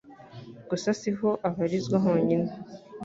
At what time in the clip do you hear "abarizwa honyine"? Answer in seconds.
1.47-2.51